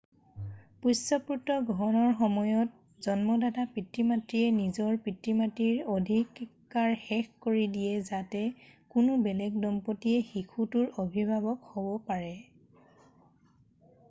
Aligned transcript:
পোষ্যপুত্ৰ 0.83 1.55
গ্ৰহণৰ 1.65 2.13
সময়ত 2.19 3.03
জন্মদাতা 3.07 3.65
পিতৃ-মাতৃয়ে 3.73 4.55
নিজৰ 4.55 4.95
পিতৃ 5.07 5.35
মাতৃৰ 5.41 5.83
অধিকাৰ 5.95 6.95
শেষ 7.03 7.29
কৰি 7.47 7.65
দিয়ে 7.75 7.95
যাতে 8.09 8.41
কোনো 8.95 9.17
বেলেগ 9.27 9.59
দম্পতীয়ে 9.67 10.23
শিশুটোৰ 10.31 10.89
অভিভাৱক 11.05 11.69
হ'ব 11.75 11.93
পাৰে 12.09 12.33